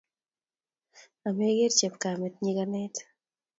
ameger 1.27 1.71
chepkamet 1.79 2.33
nyikanet 2.43 2.95